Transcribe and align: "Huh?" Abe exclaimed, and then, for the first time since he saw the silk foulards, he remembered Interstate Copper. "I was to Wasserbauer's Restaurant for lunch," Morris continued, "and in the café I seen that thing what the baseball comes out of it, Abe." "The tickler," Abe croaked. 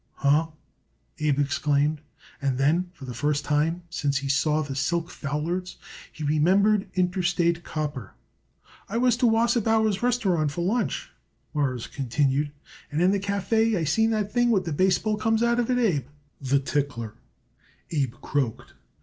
"Huh?" 0.15 0.47
Abe 1.19 1.37
exclaimed, 1.39 2.01
and 2.41 2.57
then, 2.57 2.89
for 2.91 3.05
the 3.05 3.13
first 3.13 3.45
time 3.45 3.83
since 3.91 4.17
he 4.17 4.27
saw 4.29 4.63
the 4.63 4.73
silk 4.75 5.11
foulards, 5.11 5.75
he 6.11 6.23
remembered 6.23 6.89
Interstate 6.95 7.63
Copper. 7.63 8.15
"I 8.89 8.97
was 8.97 9.15
to 9.17 9.27
Wasserbauer's 9.27 10.01
Restaurant 10.01 10.49
for 10.49 10.63
lunch," 10.65 11.11
Morris 11.53 11.85
continued, 11.85 12.51
"and 12.91 12.99
in 12.99 13.11
the 13.11 13.19
café 13.19 13.77
I 13.77 13.83
seen 13.83 14.09
that 14.09 14.31
thing 14.31 14.49
what 14.49 14.65
the 14.65 14.73
baseball 14.73 15.17
comes 15.17 15.43
out 15.43 15.59
of 15.59 15.69
it, 15.69 15.77
Abe." 15.77 16.07
"The 16.41 16.57
tickler," 16.57 17.13
Abe 17.91 18.15
croaked. 18.23 18.73